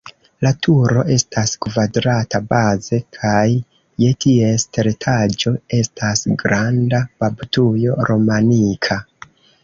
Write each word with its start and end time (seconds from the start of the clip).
La 0.45 0.49
turo 0.65 1.01
estas 1.15 1.51
kvadrata 1.65 2.39
baze 2.53 2.97
kaj 3.17 3.49
je 4.03 4.09
ties 4.25 4.65
teretaĝo 4.77 5.53
estas 5.81 6.23
granda 6.45 7.03
baptujo 7.25 7.99
romanika. 8.11 8.99